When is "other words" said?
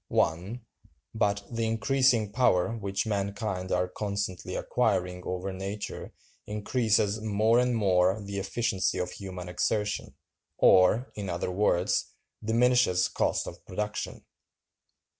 11.29-12.15